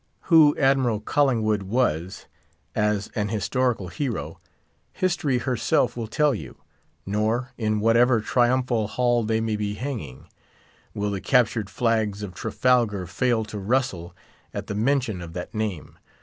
Who 0.21 0.57
Admiral 0.57 0.99
Collinngwood 0.99 1.61
was, 1.61 2.25
as 2.73 3.11
an 3.13 3.27
historical 3.27 3.89
hero, 3.89 4.39
history 4.93 5.37
herself 5.37 5.95
will 5.95 6.07
tell 6.07 6.33
you; 6.33 6.57
nor, 7.05 7.51
in 7.55 7.79
whatever 7.79 8.19
triumphal 8.19 8.87
hall 8.87 9.21
they 9.23 9.39
may 9.39 9.55
be 9.57 9.75
hanging, 9.75 10.25
will 10.95 11.11
the 11.11 11.21
captured 11.21 11.69
flags 11.69 12.23
of 12.23 12.33
Trafalgar 12.33 13.05
fail 13.05 13.45
to 13.45 13.59
rustle 13.59 14.15
at 14.55 14.65
the 14.65 14.73
mention 14.73 15.21
of 15.21 15.33
that 15.33 15.53
name. 15.53 15.99